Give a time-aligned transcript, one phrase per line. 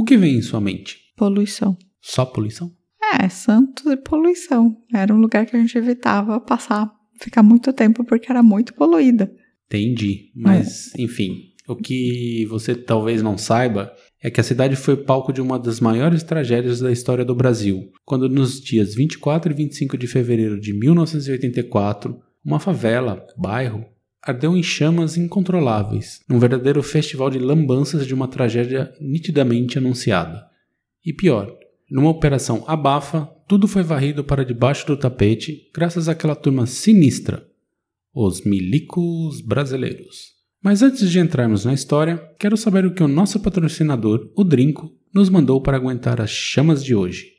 [0.00, 0.96] o que vem em sua mente?
[1.14, 1.76] Poluição.
[2.00, 2.72] Só poluição?
[3.12, 4.74] É, Santos e poluição.
[4.94, 6.90] Era um lugar que a gente evitava passar,
[7.20, 9.30] ficar muito tempo porque era muito poluída.
[9.66, 10.32] Entendi.
[10.34, 11.02] Mas, é.
[11.02, 13.92] enfim, o que você talvez não saiba
[14.22, 17.90] é que a cidade foi palco de uma das maiores tragédias da história do Brasil,
[18.04, 23.84] quando nos dias 24 e 25 de fevereiro de 1984, uma favela, bairro,
[24.22, 30.44] ardeu em chamas incontroláveis, num verdadeiro festival de lambanças de uma tragédia nitidamente anunciada.
[31.04, 31.50] E pior,
[31.90, 37.44] numa operação abafa, tudo foi varrido para debaixo do tapete graças àquela turma sinistra,
[38.14, 40.38] os milicos brasileiros.
[40.62, 44.92] Mas antes de entrarmos na história, quero saber o que o nosso patrocinador, o Drinco,
[45.12, 47.32] nos mandou para aguentar as chamas de hoje.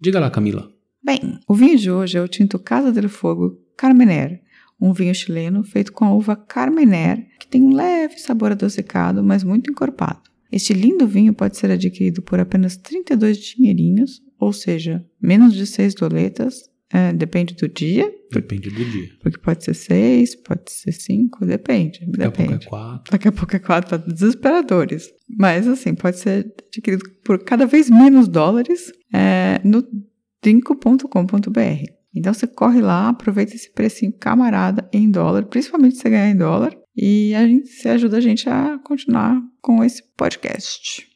[0.00, 0.70] Diga lá, Camila.
[1.02, 4.42] Bem, o vinho de hoje é o tinto Casa del Fogo Carmener,
[4.80, 9.42] um vinho chileno feito com a uva Carmener, que tem um leve sabor adocicado, mas
[9.42, 10.22] muito encorpado.
[10.50, 15.94] Este lindo vinho pode ser adquirido por apenas 32 dinheirinhos, ou seja, menos de 6
[15.94, 18.10] doletas, é, depende do dia.
[18.32, 19.08] Depende do dia.
[19.22, 22.00] Porque pode ser 6, pode ser 5, depende.
[22.06, 22.54] Daqui depende.
[22.54, 23.12] a pouco é 4.
[23.12, 25.10] Daqui a pouco é 4 para desesperadores.
[25.28, 29.84] Mas assim, pode ser adquirido por cada vez menos dólares é, no
[30.40, 31.97] trinco.com.br.
[32.18, 36.36] Então você corre lá, aproveita esse precinho camarada em dólar, principalmente se você ganhar em
[36.36, 41.06] dólar, e a gente se ajuda a gente a continuar com esse podcast.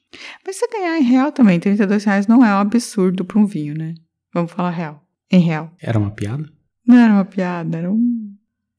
[0.47, 3.77] Mas se ganhar em real também, 32 reais não é um absurdo para um vinho,
[3.77, 3.95] né?
[4.33, 5.03] Vamos falar real.
[5.31, 5.75] Em real.
[5.81, 6.49] Era uma piada?
[6.87, 8.35] Não era uma piada, era um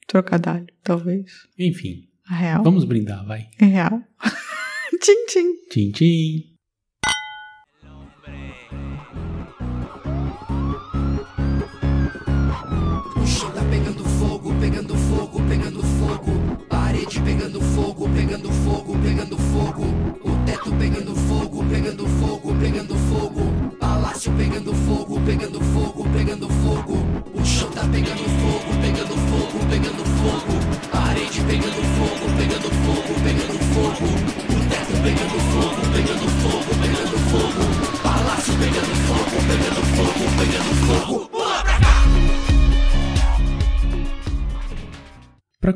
[0.08, 1.32] trocadilho, talvez.
[1.58, 2.08] Enfim.
[2.30, 2.64] A real.
[2.64, 3.48] Vamos brindar, vai.
[3.60, 4.02] Em real.
[5.02, 5.54] tchim, tchim.
[5.70, 6.53] Tchim, tchim.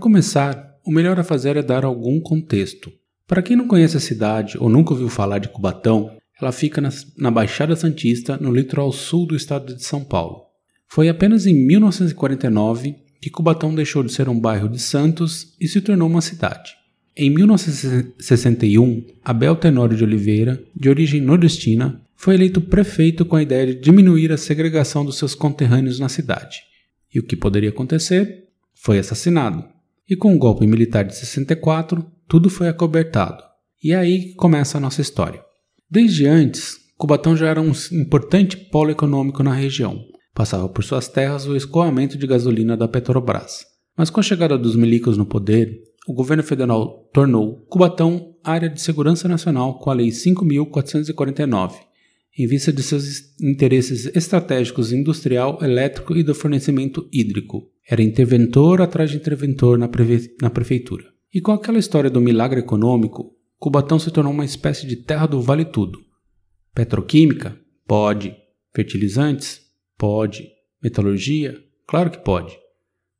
[0.08, 2.90] Começar, o melhor a fazer é dar algum contexto.
[3.28, 6.88] Para quem não conhece a cidade ou nunca ouviu falar de Cubatão, ela fica na,
[7.18, 10.44] na Baixada Santista, no litoral sul do estado de São Paulo.
[10.88, 15.82] Foi apenas em 1949 que Cubatão deixou de ser um bairro de Santos e se
[15.82, 16.72] tornou uma cidade.
[17.14, 23.68] Em 1961, Abel Tenório de Oliveira, de origem nordestina, foi eleito prefeito com a ideia
[23.68, 26.62] de diminuir a segregação dos seus conterrâneos na cidade.
[27.14, 28.46] E o que poderia acontecer?
[28.74, 29.76] Foi assassinado.
[30.10, 33.44] E com o golpe militar de 64, tudo foi acobertado.
[33.84, 35.44] E é aí que começa a nossa história.
[35.90, 40.02] Desde antes, Cubatão já era um importante polo econômico na região.
[40.34, 43.66] Passava por suas terras o escoamento de gasolina da Petrobras.
[43.98, 48.82] Mas com a chegada dos milicos no poder, o governo federal tornou Cubatão área de
[48.82, 51.74] segurança nacional com a Lei 5.449,
[52.38, 57.72] em vista de seus interesses estratégicos industrial, elétrico e do fornecimento hídrico.
[57.90, 61.06] Era interventor atrás de interventor na, prefe na prefeitura.
[61.34, 65.42] E com aquela história do milagre econômico, Cubatão se tornou uma espécie de terra do
[65.42, 66.00] vale tudo.
[66.76, 67.58] Petroquímica?
[67.88, 68.36] Pode.
[68.76, 69.62] Fertilizantes?
[69.98, 70.48] Pode.
[70.84, 71.58] Metalurgia?
[71.88, 72.56] Claro que pode.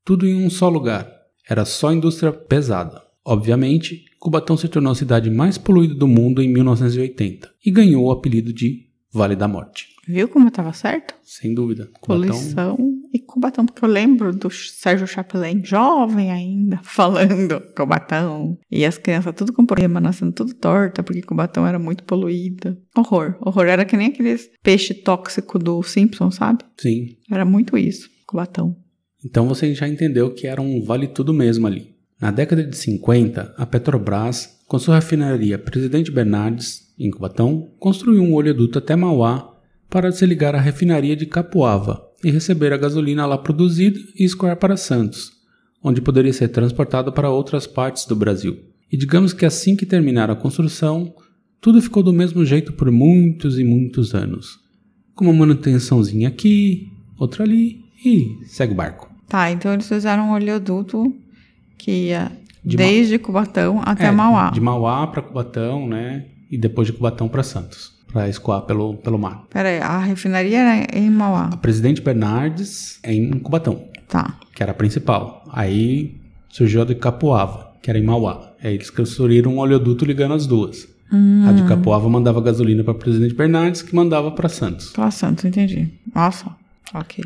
[0.06, 1.12] Tudo em um só lugar.
[1.50, 3.02] Era só indústria pesada.
[3.26, 8.12] Obviamente, Cubatão se tornou a cidade mais poluída do mundo em 1980 e ganhou o
[8.12, 9.88] apelido de Vale da Morte.
[10.08, 11.16] Viu como eu estava certo?
[11.24, 11.90] Sem dúvida.
[12.02, 12.78] Poluição
[13.14, 18.58] e Cubatão, porque eu lembro do Sérgio Chapelain, jovem ainda, falando Cubatão.
[18.72, 22.78] E as crianças tudo com problema, nascendo tudo torta, porque Cubatão era muito poluída.
[22.96, 23.66] Horror, horror.
[23.66, 26.64] Era que nem aqueles peixe tóxico do Simpson, sabe?
[26.78, 27.18] Sim.
[27.30, 28.78] Era muito isso, Cubatão.
[29.26, 31.96] Então você já entendeu que era um vale tudo mesmo ali.
[32.20, 38.34] Na década de 50, a Petrobras, com sua refinaria Presidente Bernardes, em Cubatão, construiu um
[38.34, 39.56] oleoduto até Mauá
[39.90, 44.58] para se ligar à refinaria de Capuava e receber a gasolina lá produzida e escoar
[44.58, 45.32] para Santos,
[45.82, 48.60] onde poderia ser transportada para outras partes do Brasil.
[48.92, 51.14] E digamos que assim que terminar a construção,
[51.62, 54.60] tudo ficou do mesmo jeito por muitos e muitos anos.
[55.16, 59.10] Com uma manutençãozinha aqui, outra ali e segue o barco.
[59.28, 61.16] Tá, então eles fizeram um oleoduto
[61.78, 62.32] que ia
[62.68, 64.50] De desde Cubatão até É, Mauá.
[64.52, 66.26] De Mauá para Cubatão, né?
[66.52, 69.46] E depois de Cubatão para Santos, para escoar pelo, pelo mar.
[69.50, 71.50] Pera aí, a refinaria era em Mauá.
[71.54, 74.38] A Presidente Bernardes é em Cubatão, Tá.
[74.56, 75.44] que era a principal.
[75.52, 76.16] Aí
[76.50, 78.52] surgiu a de Capoava, que era em Mauá.
[78.64, 80.88] Aí eles construíram um oleoduto ligando as duas.
[81.48, 84.92] A de Capoava mandava gasolina para Presidente Bernardes, que mandava para Santos.
[84.92, 85.88] Tá, Santos, entendi.
[86.14, 86.48] Nossa,
[86.94, 87.24] ok.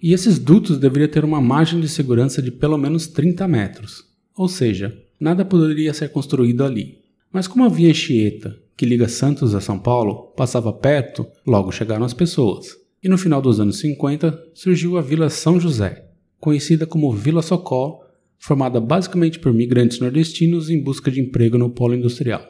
[0.00, 4.04] E esses dutos deveriam ter uma margem de segurança de pelo menos 30 metros.
[4.40, 7.02] Ou seja, nada poderia ser construído ali.
[7.30, 12.06] Mas como a via Anchieta, que liga Santos a São Paulo, passava perto, logo chegaram
[12.06, 12.68] as pessoas.
[13.04, 16.06] E no final dos anos 50 surgiu a Vila São José,
[16.38, 18.00] conhecida como Vila Socó,
[18.38, 22.40] formada basicamente por migrantes nordestinos em busca de emprego no polo industrial.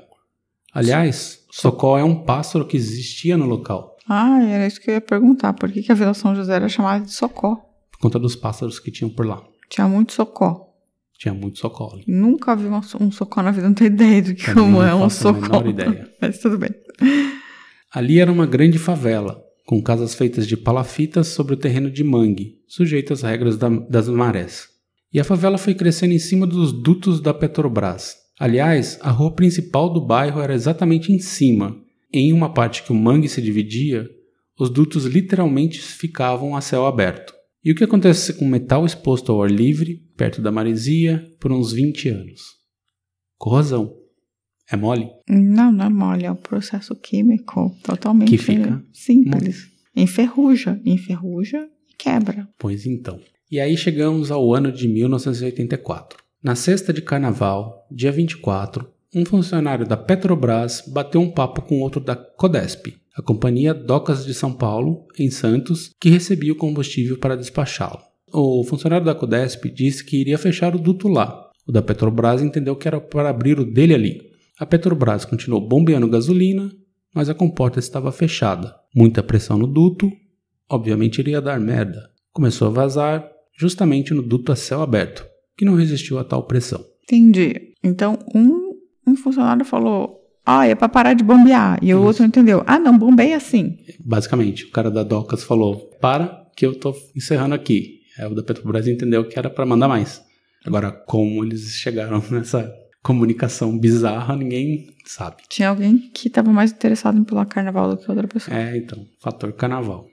[0.73, 5.01] Aliás, Socó é um pássaro que existia no local, Ah, era isso que eu ia
[5.01, 5.55] perguntar.
[5.55, 7.57] Por que, a Vila São José era chamada de Socó?
[7.91, 9.43] por conta dos pássaros que tinham por lá.
[9.69, 10.70] Tinha muito Socó.
[11.21, 11.59] Tinha muito
[11.93, 12.03] ali.
[12.09, 15.05] Nunca vi uma- um Socó na vida, não tenho ideia do que como é um
[15.43, 16.11] menor ideia.
[16.19, 16.71] Mas tudo bem.
[17.93, 22.55] Ali era uma grande favela, com casas feitas de palafitas sobre o terreno de mangue,
[22.67, 24.69] sujeito às regras da- das marés.
[25.13, 28.17] E a favela foi crescendo em cima dos dutos da Petrobras.
[28.39, 31.77] Aliás, a rua principal do bairro era exatamente em cima.
[32.11, 34.09] Em uma parte que o mangue se dividia,
[34.59, 37.35] os dutos literalmente ficavam a céu aberto.
[37.63, 41.73] E o que acontece com metal exposto ao ar livre, perto da maresia, por uns
[41.73, 42.41] 20 anos?
[43.37, 43.95] Corrosão.
[44.71, 45.09] É mole?
[45.29, 49.69] Não, não é mole, é um processo químico totalmente Que fica simples.
[49.95, 52.49] Enferruja, enferruja e quebra.
[52.57, 53.21] Pois então.
[53.51, 56.19] E aí chegamos ao ano de 1984.
[56.43, 62.01] Na sexta de carnaval, dia 24, um funcionário da Petrobras bateu um papo com outro
[62.01, 67.37] da Codesp, a companhia Docas de São Paulo, em Santos, que recebia o combustível para
[67.37, 68.01] despachá-lo.
[68.33, 71.51] O funcionário da Codesp disse que iria fechar o duto lá.
[71.67, 74.23] O da Petrobras entendeu que era para abrir o dele ali.
[74.59, 76.71] A Petrobras continuou bombeando gasolina,
[77.13, 78.75] mas a comporta estava fechada.
[78.95, 80.11] Muita pressão no duto,
[80.69, 82.11] obviamente iria dar merda.
[82.33, 83.29] Começou a vazar
[83.59, 85.27] justamente no duto a céu aberto,
[85.57, 86.85] que não resistiu a tal pressão.
[87.03, 87.73] Entendi.
[87.83, 88.60] Então, um,
[89.11, 91.79] um funcionário falou: Ah, é pra parar de bombear.
[91.83, 92.07] E o Isso.
[92.07, 93.77] outro entendeu: Ah, não, bombeia assim.
[94.05, 98.01] Basicamente, o cara da Docas falou: para, que eu tô encerrando aqui.
[98.19, 100.21] Aí o da Petrobras entendeu que era para mandar mais.
[100.65, 102.71] Agora, como eles chegaram nessa
[103.03, 105.43] comunicação bizarra, ninguém sabe.
[105.49, 108.57] Tinha alguém que estava mais interessado em pular carnaval do que outra pessoa.
[108.57, 110.07] É, então, fator carnaval.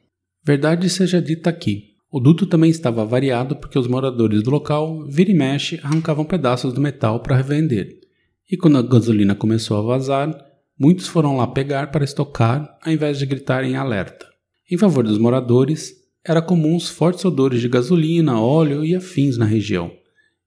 [0.46, 1.98] Verdade seja dita aqui.
[2.10, 6.72] O duto também estava variado porque os moradores do local, vira e mexe, arrancavam pedaços
[6.74, 8.00] do metal para revender.
[8.50, 10.34] E quando a gasolina começou a vazar,
[10.80, 14.26] muitos foram lá pegar para estocar, ao invés de gritar em alerta.
[14.72, 15.94] Em favor dos moradores,
[16.26, 19.92] era comum os fortes odores de gasolina, óleo e afins na região.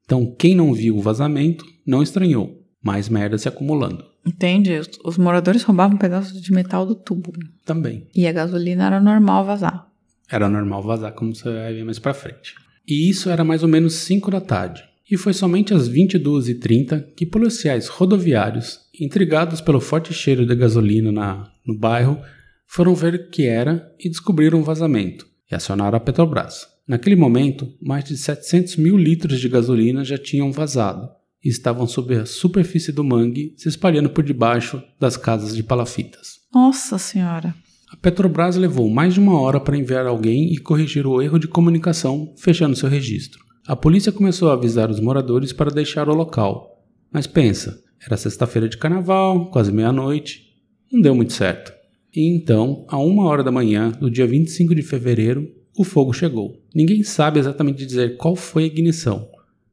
[0.04, 2.58] Então, quem não viu o vazamento não estranhou.
[2.82, 4.04] Mais merda se acumulando.
[4.26, 4.72] Entende?
[4.78, 7.32] Os, os moradores roubavam pedaços de metal do tubo.
[7.64, 8.08] Também.
[8.14, 9.86] E a gasolina era normal vazar.
[10.30, 12.54] Era normal vazar, como você vai ver mais pra frente.
[12.86, 14.82] E isso era mais ou menos 5 da tarde.
[15.10, 21.50] E foi somente às 22h30 que policiais rodoviários, intrigados pelo forte cheiro de gasolina na,
[21.66, 22.20] no bairro,
[22.64, 26.68] foram ver o que era e descobriram o vazamento e acionaram a Petrobras.
[26.86, 31.08] Naquele momento, mais de 700 mil litros de gasolina já tinham vazado
[31.44, 36.40] e estavam sob a superfície do mangue, se espalhando por debaixo das casas de palafitas.
[36.54, 37.54] Nossa Senhora.
[37.90, 41.48] A Petrobras levou mais de uma hora para enviar alguém e corrigir o erro de
[41.48, 43.49] comunicação, fechando seu registro.
[43.70, 46.84] A polícia começou a avisar os moradores para deixar o local.
[47.08, 50.56] Mas pensa, era sexta-feira de carnaval, quase meia-noite.
[50.90, 51.72] Não deu muito certo.
[52.12, 55.48] E então, a uma hora da manhã do dia 25 de fevereiro,
[55.78, 56.60] o fogo chegou.
[56.74, 59.28] Ninguém sabe exatamente dizer qual foi a ignição,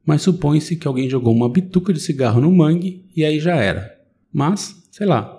[0.06, 3.98] mas supõe-se que alguém jogou uma bituca de cigarro no mangue e aí já era.
[4.32, 5.37] Mas, sei lá,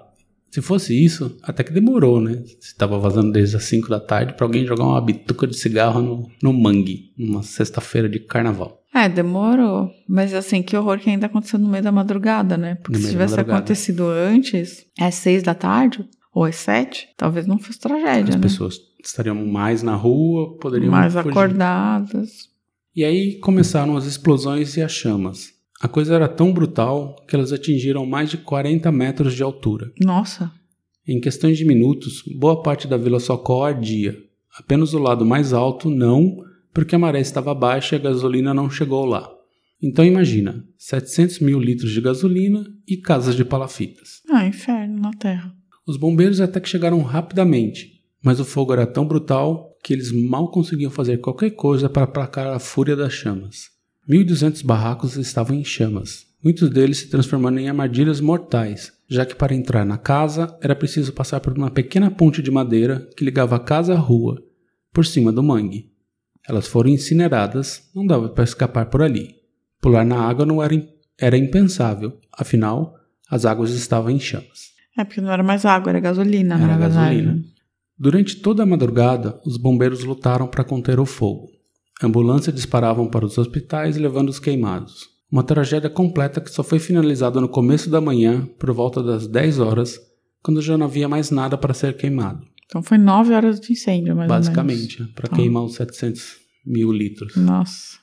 [0.51, 2.43] se fosse isso, até que demorou, né?
[2.59, 6.01] Se tava vazando desde as 5 da tarde pra alguém jogar uma bituca de cigarro
[6.01, 8.81] no, no mangue, numa sexta-feira de carnaval.
[8.93, 9.89] É, demorou.
[10.07, 12.75] Mas assim, que horror que ainda aconteceu no meio da madrugada, né?
[12.75, 17.79] Porque se tivesse acontecido antes, é seis da tarde ou é sete, talvez não fosse
[17.79, 18.41] tragédia, As né?
[18.41, 21.29] pessoas estariam mais na rua, poderiam Mais fugir.
[21.29, 22.49] acordadas.
[22.95, 25.53] E aí começaram as explosões e as chamas.
[25.81, 29.91] A coisa era tão brutal que elas atingiram mais de 40 metros de altura.
[30.03, 30.51] Nossa.
[31.07, 34.17] Em questões de minutos, boa parte da Vila Socó ardia.
[34.57, 36.37] Apenas o lado mais alto não,
[36.73, 39.31] porque a maré estava baixa e a gasolina não chegou lá.
[39.81, 44.21] Então imagina, 700 mil litros de gasolina e casas de palafitas.
[44.29, 45.55] Ah, inferno na Terra.
[45.87, 50.51] Os bombeiros até que chegaram rapidamente, mas o fogo era tão brutal que eles mal
[50.51, 53.78] conseguiam fazer qualquer coisa para aplacar a fúria das chamas.
[54.09, 59.53] 1.200 barracos estavam em chamas, muitos deles se transformando em armadilhas mortais, já que para
[59.53, 63.59] entrar na casa era preciso passar por uma pequena ponte de madeira que ligava a
[63.59, 64.41] casa à rua,
[64.91, 65.91] por cima do mangue.
[66.47, 69.35] Elas foram incineradas, não dava para escapar por ali.
[69.79, 70.73] Pular na água não era,
[71.19, 72.95] era impensável, afinal,
[73.29, 74.69] as águas estavam em chamas.
[74.97, 76.93] É porque não era mais água, era gasolina, Era verdade.
[76.95, 77.43] gasolina.
[77.95, 81.58] Durante toda a madrugada, os bombeiros lutaram para conter o fogo.
[82.01, 85.07] Ambulâncias disparavam para os hospitais levando os queimados.
[85.31, 89.59] Uma tragédia completa que só foi finalizada no começo da manhã, por volta das 10
[89.59, 89.99] horas,
[90.41, 92.39] quando já não havia mais nada para ser queimado.
[92.65, 95.35] Então foi nove horas de incêndio, mais basicamente, para Tá.
[95.35, 97.35] queimar os 700 mil litros.
[97.35, 97.97] Nossa.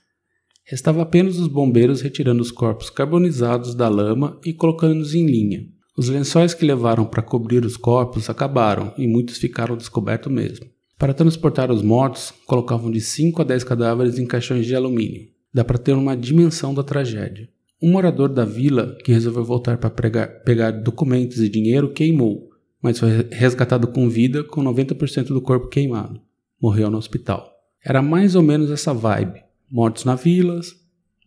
[0.65, 5.61] Restava apenas os bombeiros retirando os corpos carbonizados da lama e colocando-os em linha.
[5.97, 10.67] Os lençóis que levaram para cobrir os corpos acabaram e muitos ficaram descobertos mesmo.
[10.99, 15.29] Para transportar os mortos, colocavam de 5 a 10 cadáveres em caixões de alumínio.
[15.53, 17.49] Dá para ter uma dimensão da tragédia.
[17.83, 22.49] Um morador da vila, que resolveu voltar para pegar documentos e dinheiro, queimou,
[22.81, 26.19] mas foi resgatado com vida com 90% do corpo queimado.
[26.61, 27.47] Morreu no hospital.
[27.85, 29.43] Era mais ou menos essa vibe.
[29.71, 30.75] Mortos na vilas,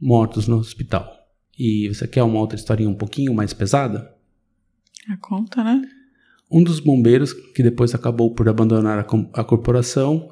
[0.02, 1.08] mortos no hospital.
[1.58, 4.12] E você quer uma outra historinha um pouquinho mais pesada?
[5.08, 5.99] A conta, né?
[6.52, 10.30] Um dos bombeiros, que depois acabou por abandonar a, a corporação,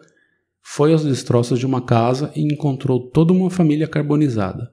[0.63, 4.71] foi aos destroços de uma casa e encontrou toda uma família carbonizada.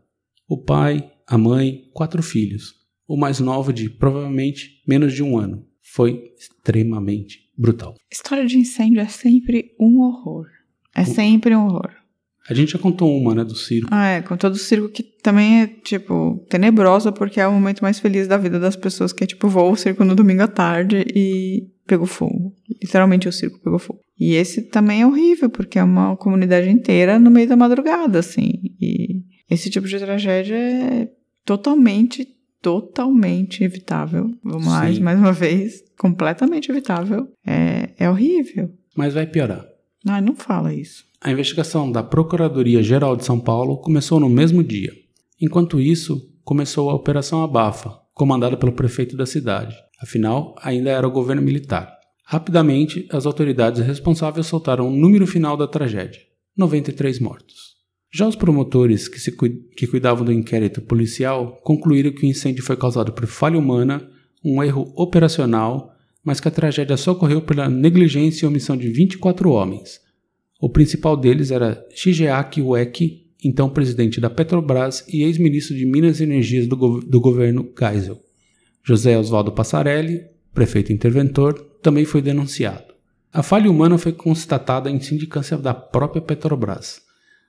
[0.49, 2.75] O pai, a mãe, quatro filhos.
[3.07, 5.67] O mais novo de provavelmente menos de um ano.
[5.83, 7.95] Foi extremamente brutal.
[8.11, 10.47] História de incêndio é sempre um horror.
[10.95, 12.04] É sempre um horror.
[12.49, 13.89] A gente já contou uma, né, do circo.
[13.91, 17.81] Ah, é, com todo o circo que também é, tipo, tenebrosa, porque é o momento
[17.81, 20.49] mais feliz da vida das pessoas, que é, tipo, voa o circo no domingo à
[20.49, 22.55] tarde e pegou fogo.
[22.83, 24.01] Literalmente o circo pegou fogo.
[24.19, 28.53] E esse também é horrível, porque é uma comunidade inteira no meio da madrugada, assim.
[28.81, 31.09] E esse tipo de tragédia é
[31.45, 32.29] totalmente,
[32.61, 34.31] totalmente evitável.
[34.43, 35.01] Vamos lá, Sim.
[35.01, 37.29] mais uma vez, completamente evitável.
[37.47, 38.71] É, é horrível.
[38.95, 39.65] Mas vai piorar.
[40.07, 41.05] Ai, não fala isso.
[41.25, 44.93] A investigação da Procuradoria-Geral de São Paulo começou no mesmo dia.
[45.41, 49.75] Enquanto isso, começou a Operação Abafa, comandada pelo prefeito da cidade.
[50.03, 51.91] Afinal, ainda era o governo militar.
[52.27, 56.21] Rapidamente, as autoridades responsáveis soltaram o número final da tragédia:
[56.55, 57.57] 93 mortos.
[58.13, 62.77] Já os promotores que, cui- que cuidavam do inquérito policial concluíram que o incêndio foi
[62.77, 64.07] causado por falha humana,
[64.45, 65.91] um erro operacional,
[66.23, 70.04] mas que a tragédia só ocorreu pela negligência e omissão de 24 homens.
[70.61, 76.25] O principal deles era Shigeaki Ueki, então presidente da Petrobras e ex-ministro de Minas e
[76.25, 78.19] Energias do, do governo Geisel.
[78.83, 82.95] José Oswaldo Passarelli, prefeito interventor, também foi denunciado.
[83.33, 87.03] A falha humana foi constatada em sindicância da própria Petrobras.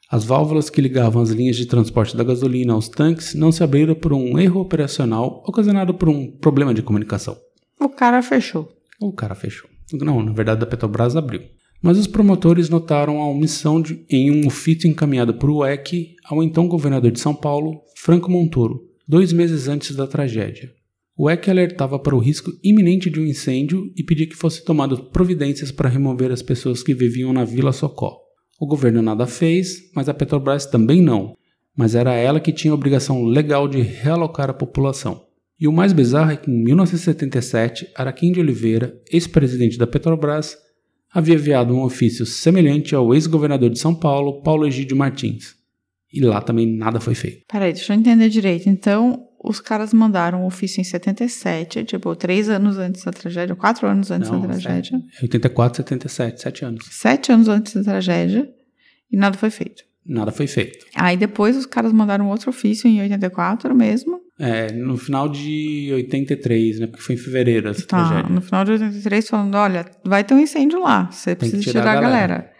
[0.10, 3.96] As válvulas que ligavam as linhas de transporte da gasolina aos tanques não se abriram
[3.96, 7.38] por um erro operacional ocasionado por um problema de comunicação.
[7.80, 8.68] O cara fechou.
[9.00, 9.70] O cara fechou.
[9.94, 11.42] Não, na verdade a Petrobras abriu.
[11.86, 16.68] Mas os promotores notaram a omissão de- em um ofício encaminhado por UEC ao então
[16.68, 20.72] governador de São Paulo, Franco Montoro, dois meses antes da tragédia.
[21.16, 25.00] O EC alertava para o risco iminente de um incêndio e pedia que fossem tomadas
[25.00, 28.18] providências para remover as pessoas que viviam na Vila Socó.
[28.60, 31.36] O governo nada fez, mas a Petrobras também não,
[31.78, 35.22] mas era ela que tinha a obrigação legal de realocar a população.
[35.62, 40.65] E o mais bizarro é que em 1977, Araquém de Oliveira, ex-presidente da Petrobras,
[41.16, 45.56] havia enviado um ofício semelhante ao ex-governador de São Paulo, Paulo Egídio Martins.
[46.12, 47.46] E lá também nada foi feito.
[47.48, 48.68] Peraí, deixa eu entender direito.
[48.68, 53.88] Então, os caras mandaram um ofício em 77, tipo, três anos antes da tragédia, quatro
[53.88, 55.02] anos antes Não, da tragédia.
[55.18, 56.86] É 84, 77, sete anos.
[56.92, 58.50] Sete anos antes da tragédia,
[59.10, 59.84] e nada foi feito.
[60.06, 60.86] Nada foi feito.
[60.96, 64.20] Aí depois os caras mandaram outro ofício em 84 mesmo.
[64.38, 66.88] É, no final de 83, né?
[66.88, 68.30] Porque foi em fevereiro essa Tá, tragédia.
[68.34, 71.92] no final de 83, falando: olha, vai ter um incêndio lá, você precisa tirar tirar,
[71.98, 72.28] a galera.
[72.34, 72.52] galera.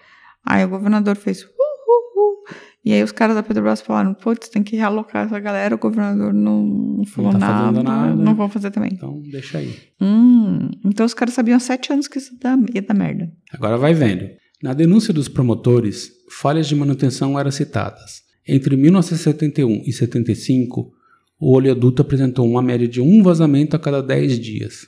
[0.46, 1.42] Aí o governador fez.
[1.44, 2.56] Uh, uh, uh.
[2.86, 5.76] E aí os caras da Petrobras falaram: putz, tem que realocar essa galera.
[5.76, 8.16] O governador não, não falou tá nada, nada.
[8.16, 8.92] Não vão fazer também.
[8.94, 9.76] Então, deixa aí.
[10.00, 12.34] Hum, então os caras sabiam há sete anos que isso
[12.72, 13.30] ia dar merda.
[13.52, 14.30] Agora vai vendo.
[14.64, 18.24] Na denúncia dos promotores, falhas de manutenção eram citadas.
[18.48, 20.92] Entre 1971 e 75,
[21.40, 24.88] o oleoduto apresentou uma média de um vazamento a cada 10 dias.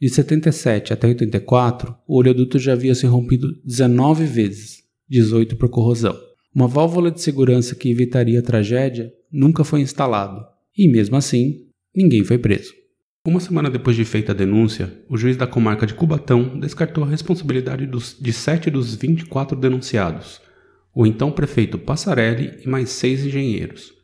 [0.00, 6.16] De 77 até 84, o oleoduto já havia se rompido 19 vezes, 18 por corrosão.
[6.54, 12.24] Uma válvula de segurança que evitaria a tragédia nunca foi instalada, e mesmo assim, ninguém
[12.24, 12.72] foi preso.
[13.26, 17.08] Uma semana depois de feita a denúncia, o juiz da comarca de Cubatão descartou a
[17.08, 20.40] responsabilidade dos, de sete dos 24 denunciados,
[20.94, 23.95] o então prefeito Passarelli e mais seis engenheiros.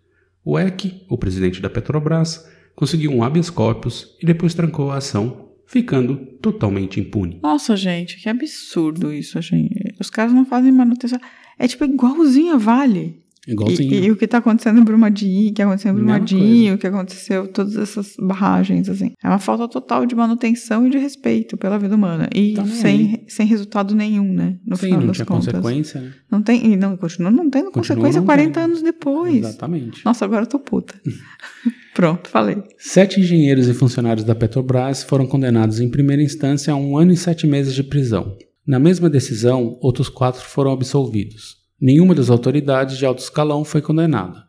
[0.45, 5.51] O EC, o presidente da Petrobras, conseguiu um habeas corpus e depois trancou a ação,
[5.67, 7.39] ficando totalmente impune.
[7.43, 9.95] Nossa, gente, que absurdo isso, gente.
[10.01, 11.21] Os caras não fazem manutenção.
[11.59, 13.22] É tipo igualzinho a Vale.
[13.47, 13.93] Igualzinho.
[13.93, 16.87] E, e o que tá acontecendo em Brumadinho, o que aconteceu em Brumadinho, o que
[16.87, 19.13] aconteceu, todas essas barragens, assim.
[19.23, 22.29] É uma falta total de manutenção e de respeito pela vida humana.
[22.35, 24.59] E Tá sem, sem resultado nenhum, né?
[24.65, 25.47] No Sim, final não das tinha contas.
[25.53, 26.13] consequência, né?
[26.31, 28.65] Não tem, e não, continua não tendo Continua consequência não 40 tendo.
[28.65, 29.37] anos depois.
[29.39, 30.05] Exatamente.
[30.05, 30.95] Nossa, agora eu tô puta.
[31.95, 32.57] Pronto, falei.
[32.79, 37.17] Sete engenheiros e funcionários da Petrobras foram condenados em primeira instância a um ano e
[37.17, 38.37] sete meses de prisão.
[38.67, 41.62] Na mesma decisão, outros quatro foram absolvidos.
[41.85, 44.45] Nenhuma das autoridades de alto escalão foi condenada.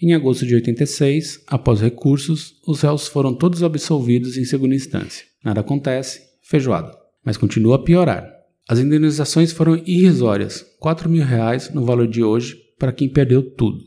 [0.00, 5.26] Em agosto de 86, após recursos, os réus foram todos absolvidos em segunda instância.
[5.44, 6.96] Nada acontece, feijoada.
[7.24, 8.32] Mas continua a piorar.
[8.68, 13.80] As indenizações foram irrisórias, 4 mil reais no valor de hoje para quem perdeu tudo,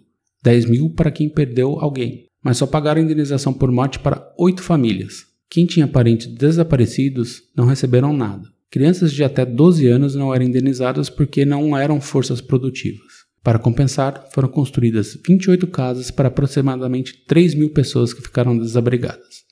[0.43, 5.27] 10 mil para quem perdeu alguém, mas só pagaram indenização por morte para oito famílias.
[5.49, 8.50] Quem tinha parentes desaparecidos não receberam nada.
[8.71, 13.21] Crianças de até 12 anos não eram indenizadas porque não eram forças produtivas.
[13.43, 19.43] Para compensar, foram construídas 28 casas para aproximadamente 3 mil pessoas que ficaram desabrigadas.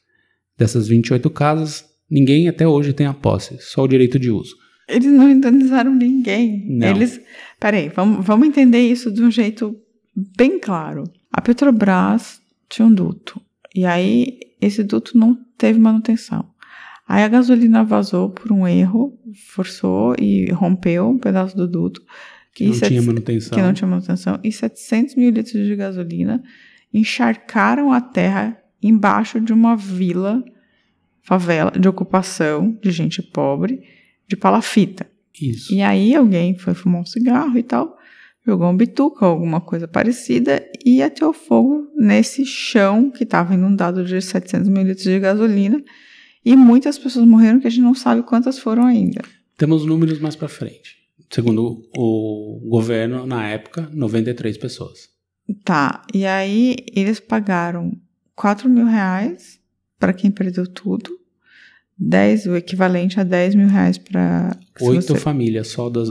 [0.58, 4.56] Dessas 28 casas, ninguém até hoje tem a posse, só o direito de uso.
[4.88, 6.66] Eles não indenizaram ninguém.
[6.70, 6.88] Não.
[6.88, 7.20] Eles.
[7.60, 9.78] Peraí, vamos, vamos entender isso de um jeito
[10.38, 11.04] bem claro.
[11.32, 13.40] A Petrobras tinha um duto.
[13.76, 16.48] E aí, esse duto não teve manutenção.
[17.10, 22.00] Aí a gasolina vazou por um erro, forçou e rompeu um pedaço do duto.
[22.54, 23.58] Que não sete- tinha manutenção.
[23.58, 26.44] que não tinha manutenção, e 700 mil litros de gasolina
[26.94, 30.44] encharcaram a terra embaixo de uma vila,
[31.24, 33.82] favela, de ocupação de gente pobre,
[34.28, 35.10] de palafita.
[35.42, 35.74] Isso.
[35.74, 37.98] E aí alguém foi fumar um cigarro e tal,
[38.46, 44.04] jogou um bituca ou alguma coisa parecida e ateou fogo nesse chão que estava inundado
[44.04, 45.82] de 700 mil litros de gasolina.
[46.50, 49.22] E muitas pessoas morreram que a gente não sabe quantas foram ainda.
[49.56, 50.98] Temos números mais para frente.
[51.30, 55.10] Segundo o governo, na época, 93 pessoas.
[55.64, 57.92] Tá, e aí eles pagaram
[58.36, 59.60] 4 mil reais
[60.00, 61.20] para quem perdeu tudo,
[61.96, 64.58] 10, o equivalente a 10 mil reais para.
[64.82, 66.10] Oito famílias só das.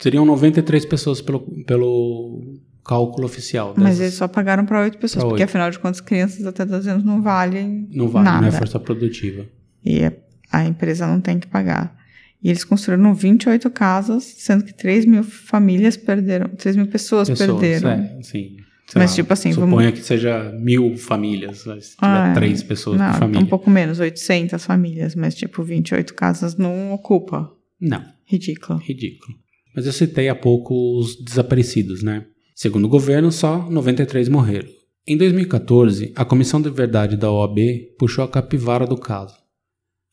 [0.00, 2.40] Seriam 93 pessoas pelo, pelo
[2.84, 3.74] cálculo oficial.
[3.76, 5.50] Mas dessas- eles só pagaram para 8 pessoas, Pra porque oito.
[5.50, 8.40] afinal de contas, crianças até 12 anos não valem Não vale, nada.
[8.42, 9.46] não é força produtiva.
[9.84, 10.12] E a,
[10.52, 11.96] a empresa não tem que pagar.
[12.42, 17.58] E eles construíram 28 casas, sendo que 3 mil famílias perderam, 3 mil pessoas, Pessoas,
[17.58, 17.90] perderam.
[17.90, 18.56] é, sim.
[18.86, 22.28] Sei Mas, lá, tipo assim, Suponha vamos- que seja mil famílias, mas se tiver Ah,
[22.32, 22.34] é.
[22.34, 23.40] três pessoas não, por família.
[23.42, 27.50] um pouco menos, 800 famílias, mas tipo 28 casas não ocupa.
[27.80, 28.78] Não, Ridículo.
[28.78, 29.38] ridículo.
[29.74, 32.26] Mas eu citei há pouco os desaparecidos, né?
[32.54, 34.68] Segundo o governo, só 93 morreram.
[35.06, 37.58] Em 2014, a Comissão de Verdade da OAB
[37.98, 39.34] puxou a capivara do caso.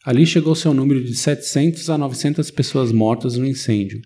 [0.04, 4.01] Ali chegou-se ao número de 700 a 900 pessoas mortas no incêndio,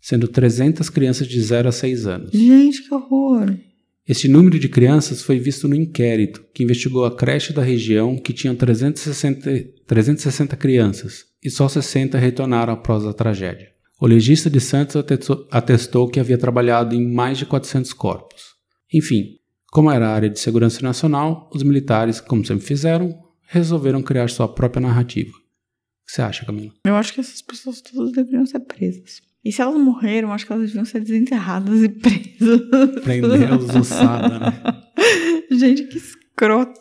[0.00, 2.30] sendo 300 crianças de 0 a 6 anos.
[2.32, 3.56] Gente, que horror.
[4.08, 8.32] Este número de crianças foi visto no inquérito que investigou a creche da região que
[8.32, 9.50] tinha 360,
[9.86, 13.75] 360 crianças e só 60 retornaram após a tragédia.
[13.98, 14.96] O legista de Santos
[15.50, 18.42] atestou, que havia trabalhado em mais de 400 corpos.
[18.92, 19.36] Enfim,
[19.72, 24.82] como era área de segurança nacional, os militares, como sempre fizeram, resolveram criar sua própria
[24.82, 25.30] narrativa.
[25.30, 26.72] O que você acha, Camila?
[26.84, 29.22] Eu acho que essas pessoas todas deveriam ser presas.
[29.42, 32.60] E se elas morreram, acho que elas deviam ser desenterradas e presas.
[33.02, 34.82] Prender os ossada, né?
[35.50, 36.80] Gente, que escroto.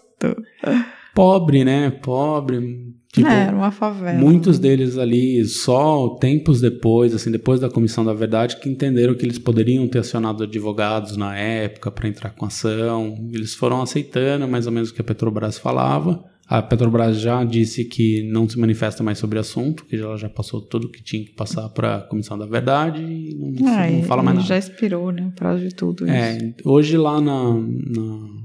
[1.14, 1.92] Pobre, né?
[1.92, 2.94] Pobre.
[3.16, 4.18] Tipo, é, era uma favela.
[4.20, 9.26] Muitos deles ali, só tempos depois, assim, depois da Comissão da Verdade, que entenderam que
[9.26, 13.16] eles poderiam ter acionado advogados na época para entrar com ação.
[13.34, 16.24] Eles foram aceitando mais ou menos o que a Petrobras falava.
[16.48, 20.30] A Petrobras já disse que não se manifesta mais sobre o assunto, que ela já
[20.30, 24.04] passou tudo que tinha que passar para a Comissão da Verdade e não, Ah, não
[24.04, 24.48] fala mais nada.
[24.48, 25.26] Já expirou, né?
[25.26, 26.14] O prazo de tudo isso.
[26.14, 28.44] É, hoje lá na, na-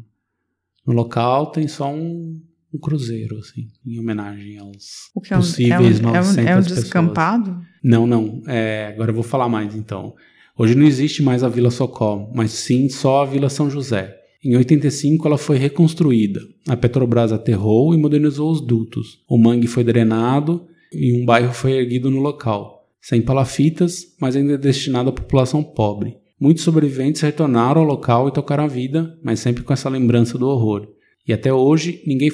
[0.86, 2.40] no local tem só um,
[2.72, 6.36] um cruzeiro, assim, em homenagem aos O que é um, possíveis é um, é 900
[6.36, 6.82] um, é um pessoas.
[6.82, 7.60] descampado?
[7.82, 8.42] Não, não.
[8.46, 10.14] É, agora eu vou falar mais então.
[10.56, 14.16] Hoje não existe mais a Vila Socó, mas sim só a Vila São José.
[14.44, 16.40] Em 85 ela foi reconstruída.
[16.68, 19.22] A Petrobras aterrou e modernizou os dutos.
[19.28, 24.56] O mangue foi drenado e um bairro foi erguido no local, sem palafitas, mas ainda
[24.56, 26.16] destinado à população pobre.
[26.40, 30.48] Muitos sobreviventes retornaram ao local e tocaram a vida, mas sempre com essa lembrança do
[30.48, 30.88] horror.
[31.26, 32.30] E até hoje ninguém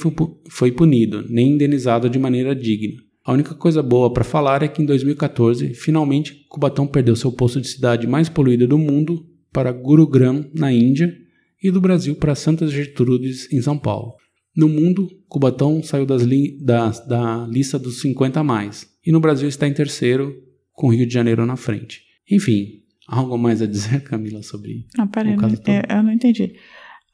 [0.48, 3.06] foi punido, nem indenizado de maneira digna.
[3.24, 7.60] A única coisa boa para falar é que em 2014, finalmente, Cubatão perdeu seu posto
[7.60, 11.12] de cidade mais poluída do mundo para Gurugram, na Índia,
[11.60, 14.14] e do Brasil para Santa Gertrudes, em São Paulo.
[14.56, 19.48] No mundo, Cubatão saiu li da, da lista dos 50 a mais, e no Brasil
[19.48, 20.34] está em terceiro,
[20.72, 22.02] com Rio de Janeiro na frente.
[22.30, 25.74] Enfim, algo mais a dizer, Camila, sobre não, peraí, o caso todo?
[25.90, 26.54] Eu não entendi.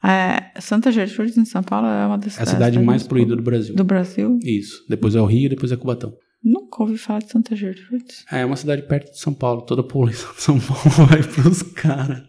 [0.03, 3.41] É, Santa Gertrudes, em São Paulo, é uma das É a cidade mais poluída do
[3.41, 3.73] Brasil.
[3.73, 4.37] Do Brasil?
[4.43, 4.83] Isso.
[4.89, 6.13] Depois é o Rio, depois é Cubatão.
[6.43, 8.25] Nunca ouvi falar de Santa Gertrudes.
[8.29, 9.61] É, é uma cidade perto de São Paulo.
[9.61, 12.23] Toda a poluição de São Paulo vai pros caras.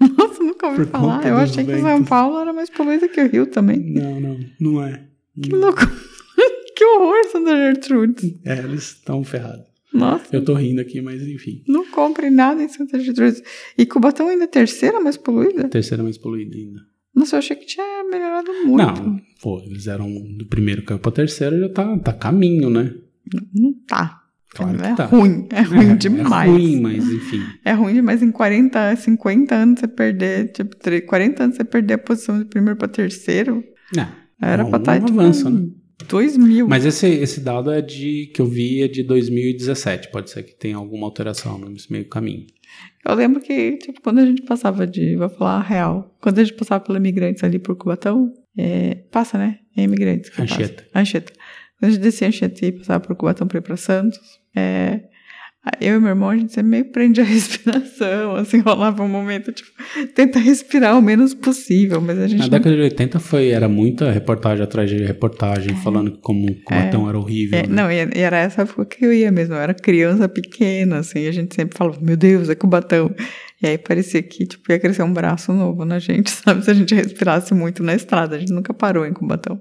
[0.00, 1.24] Nossa, nunca ouvi Por falar.
[1.24, 1.82] Eu achei ventos.
[1.82, 3.78] que São Paulo era mais poluída que o Rio também.
[3.78, 4.38] Não, não.
[4.60, 5.06] Não é.
[5.40, 5.82] Que louco.
[6.76, 8.40] que horror, Santa Gertrudes.
[8.44, 9.66] É, eles estão ferrados.
[9.92, 10.24] Nossa.
[10.32, 11.62] Eu tô rindo aqui, mas enfim.
[11.68, 13.40] Não compre nada em Santa Gertrudes.
[13.78, 15.68] E Cubatão ainda é terceira mais poluída?
[15.68, 16.80] Terceira mais poluída ainda.
[17.14, 18.76] Nossa, eu achei que tinha melhorado muito.
[18.76, 22.92] Não, pô, eles eram do primeiro caiu pra terceiro, já tá, tá caminho, né?
[23.54, 24.20] Não tá.
[24.54, 25.06] Claro é tá.
[25.06, 26.48] ruim, é ruim é, demais.
[26.48, 27.42] É ruim, mas enfim.
[27.64, 31.98] É ruim demais em 40, 50 anos você perder, tipo, 40 anos você perder a
[31.98, 33.64] posição de primeiro para terceiro.
[33.94, 34.08] Não.
[34.40, 35.68] Era não, pra estar tá, tipo, avanço, né?
[36.08, 36.68] 2000.
[36.68, 40.10] Mas esse, esse dado é de que eu vi é de 2017.
[40.10, 42.46] Pode ser que tenha alguma alteração nesse meio caminho.
[43.04, 45.16] Eu lembro que, tipo, quando a gente passava de.
[45.16, 46.16] Vou falar a real.
[46.20, 49.58] Quando a gente passava pelos imigrantes ali por Cubatão, é, passa, né?
[49.76, 50.30] É imigrantes.
[50.38, 50.86] Anchieta.
[50.94, 51.32] Anchieta.
[51.78, 54.18] Quando a gente descia Anchieta e passava por Cubatão para ir para Santos,
[54.56, 55.02] é,
[55.80, 59.50] eu e meu irmão, a gente sempre meio prende a respiração, assim, rolava um momento,
[59.50, 59.70] tipo,
[60.14, 62.38] tenta respirar o menos possível, mas a gente...
[62.38, 62.50] Na não...
[62.50, 65.76] década de 80 foi, era muita reportagem atrás de reportagem, é.
[65.76, 67.08] falando como o Cubatão é.
[67.08, 67.66] era horrível, é.
[67.66, 67.68] né?
[67.68, 71.32] Não, e era essa época que eu ia mesmo, eu era criança pequena, assim, a
[71.32, 73.14] gente sempre falava, meu Deus, é Cubatão.
[73.62, 76.62] E aí parecia que, tipo, ia crescer um braço novo na gente, sabe?
[76.62, 79.58] Se a gente respirasse muito na estrada, a gente nunca parou em Cubatão.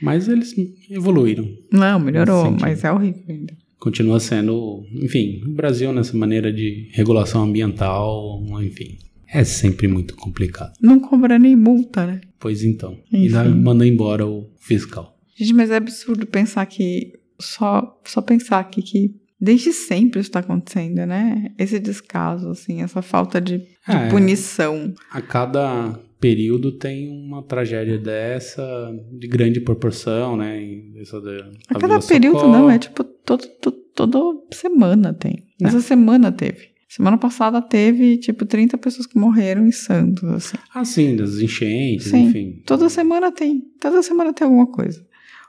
[0.00, 0.54] Mas eles
[0.90, 1.46] evoluíram.
[1.70, 7.42] Não, melhorou, mas é horrível ainda continua sendo, enfim, o Brasil nessa maneira de regulação
[7.42, 8.96] ambiental, enfim,
[9.28, 10.72] é sempre muito complicado.
[10.80, 12.20] Não cobra nem multa, né?
[12.38, 12.96] Pois então.
[13.12, 13.36] Enfim.
[13.36, 15.18] E manda embora o fiscal.
[15.34, 20.38] Gente, mas é absurdo pensar que só só pensar aqui que desde sempre isso está
[20.38, 21.52] acontecendo, né?
[21.58, 24.94] Esse descaso, assim, essa falta de, de é, punição.
[25.10, 28.62] A cada período tem uma tragédia dessa
[29.10, 30.62] de grande proporção, né?
[31.00, 32.52] Essa da, a cada período Socorro.
[32.52, 34.18] não, é tipo todo, todo, toda
[34.52, 35.46] semana tem.
[35.60, 36.72] Essa semana teve.
[36.88, 40.58] Semana passada teve, tipo, 30 pessoas que morreram em Santos, assim.
[40.74, 42.62] Ah, sim, das enchentes, sim, enfim.
[42.66, 43.62] Toda semana tem.
[43.80, 45.02] Toda semana tem alguma coisa.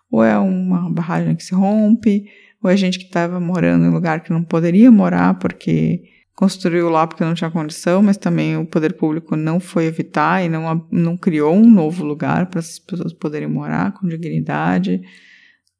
[0.10, 2.26] Ou é uma barragem que se rompe,
[2.62, 7.06] ou é gente que estava morando em lugar que não poderia morar porque construiu lá
[7.06, 11.18] porque não tinha condição, mas também o poder público não foi evitar e não, não
[11.18, 15.02] criou um novo lugar para essas pessoas poderem morar com dignidade.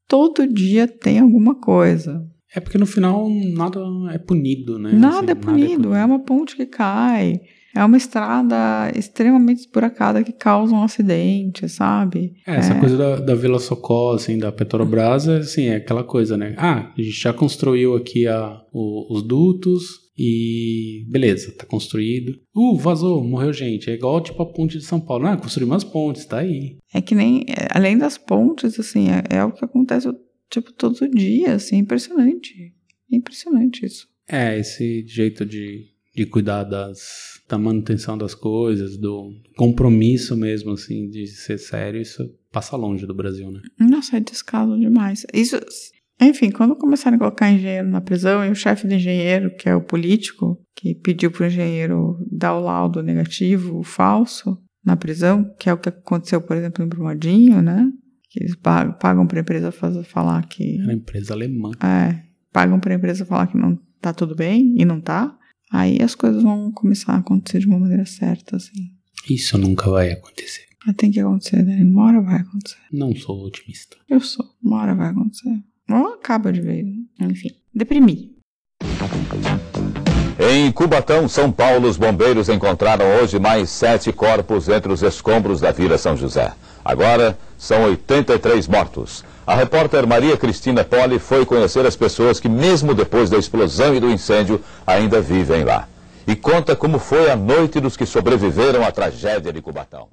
[0.08, 2.26] Todo dia tem alguma coisa.
[2.56, 3.80] É porque no final nada
[4.12, 4.92] é punido, né?
[4.94, 5.46] Nada, assim, é, punido.
[5.46, 7.42] nada é punido, é uma ponte que cai.
[7.76, 12.34] É uma estrada extremamente esburacada que causa um acidente, sabe?
[12.46, 12.80] É, essa é.
[12.80, 16.54] coisa da, da Vila Socorro, assim, da Petrobras, assim, é aquela coisa, né?
[16.60, 22.40] Ah, a gente já construiu aqui a, o, os dutos, e beleza, tá construído.
[22.56, 23.90] Uh, vazou, morreu gente.
[23.90, 25.26] É igual tipo a ponte de São Paulo.
[25.26, 26.78] Ah, construir umas pontes, tá aí.
[26.94, 30.10] É que nem, é, além das pontes, assim, é, é o que acontece
[30.50, 32.74] tipo todo dia, assim, impressionante.
[33.12, 34.08] É impressionante isso.
[34.28, 41.10] É, esse jeito de, de cuidar das, da manutenção das coisas, do compromisso mesmo, assim,
[41.10, 43.62] de ser sério, isso passa longe do Brasil, né?
[43.80, 45.26] Nossa, é descaso demais.
[45.34, 45.60] Isso,
[46.22, 49.76] enfim, quando começaram a colocar engenheiro na prisão, e o chefe do engenheiro, que é
[49.76, 55.54] o político, que pediu para o engenheiro dar o laudo negativo, o falso, na prisão,
[55.58, 57.90] que é o que aconteceu, por exemplo, em Brumadinho, né?
[58.30, 60.82] Que eles pagam para a empresa fazer, falar que.
[60.82, 61.72] Era empresa alemã.
[61.82, 65.38] É, pagam para a empresa falar que não tá tudo bem e não tá.
[65.72, 68.92] Aí as coisas vão começar a acontecer de uma maneira certa, assim.
[69.30, 70.66] Isso nunca vai acontecer.
[70.86, 71.82] Mas tem que acontecer, né?
[71.82, 72.78] Uma hora vai acontecer.
[72.92, 73.96] Não sou otimista.
[74.10, 74.46] Eu sou.
[74.62, 75.64] Uma hora vai acontecer.
[75.90, 76.86] Ou acaba de vez.
[77.20, 78.34] Enfim, deprimi.
[80.40, 85.72] Em Cubatão, São Paulo, os bombeiros encontraram hoje mais sete corpos entre os escombros da
[85.72, 86.52] Vila São José.
[86.84, 89.24] Agora, são 83 mortos.
[89.48, 94.00] A repórter Maria Cristina Poli foi conhecer as pessoas que, mesmo depois da explosão e
[94.00, 95.88] do incêndio, ainda vivem lá.
[96.28, 100.10] E conta como foi a noite dos que sobreviveram à tragédia de Cubatão.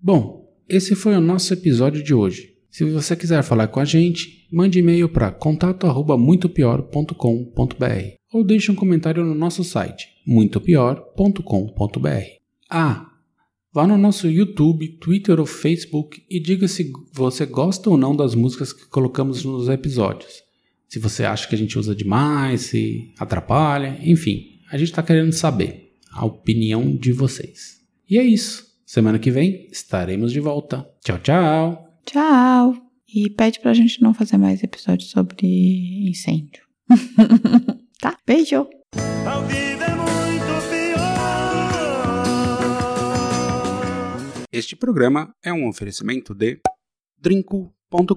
[0.00, 2.57] Bom, esse foi o nosso episódio de hoje.
[2.70, 9.24] Se você quiser falar com a gente, mande e-mail para contato@muitopior.com.br ou deixe um comentário
[9.24, 12.08] no nosso site muitopior.com.br.
[12.68, 13.06] Ah,
[13.72, 18.34] vá no nosso YouTube, Twitter ou Facebook e diga se você gosta ou não das
[18.34, 20.42] músicas que colocamos nos episódios.
[20.86, 25.32] Se você acha que a gente usa demais, se atrapalha, enfim, a gente está querendo
[25.32, 27.78] saber a opinião de vocês.
[28.08, 28.66] E é isso.
[28.84, 30.86] Semana que vem estaremos de volta.
[31.04, 31.87] Tchau, tchau.
[32.08, 32.74] Tchau.
[33.06, 36.66] E pede pra gente não fazer mais episódios sobre incêndio.
[38.00, 38.16] tá?
[38.26, 38.66] Beijo.
[38.94, 40.98] É muito pior.
[44.50, 46.58] Este programa é um oferecimento de
[47.20, 48.16] drinco.com.br